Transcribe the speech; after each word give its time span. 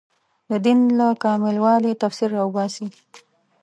د 0.49 0.51
دین 0.65 0.79
له 0.99 1.07
کامل 1.23 1.55
والي 1.65 1.91
تفسیر 2.01 2.29
راوباسي 2.37 2.87